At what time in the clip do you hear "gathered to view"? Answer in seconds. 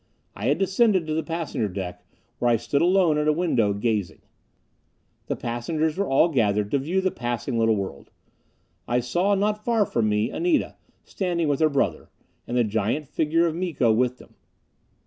6.29-7.01